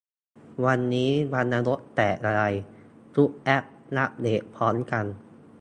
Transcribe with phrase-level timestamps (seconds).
[0.65, 2.43] วันนี้วันนรกแตกอะไร
[3.15, 3.63] ทุกแอป
[3.97, 5.05] อัปเดตพร้อมกัน!